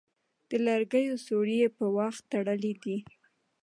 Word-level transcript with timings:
د 0.49 0.51
لرګيو 0.65 1.13
ځوړی 1.25 1.55
يې 1.61 1.69
په 1.77 1.85
واښ 1.95 2.15
تړلی 2.31 2.73
دی 2.83 2.97